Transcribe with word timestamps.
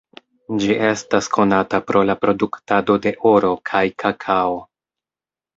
Ĝi 0.61 0.77
estas 0.87 1.27
konata 1.35 1.81
pro 1.91 2.01
la 2.11 2.17
produktado 2.25 2.97
de 3.05 3.15
oro 3.33 3.55
kaj 3.73 3.85
kakao. 4.07 4.61